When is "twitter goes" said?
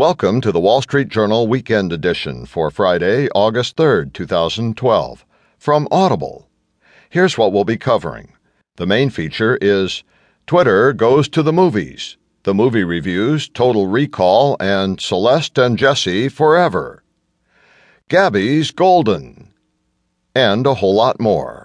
10.46-11.28